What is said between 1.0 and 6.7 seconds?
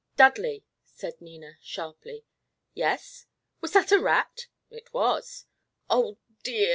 Nina, sharply. "Yes?" "Was that a rat?" "It was." "Oh, dear!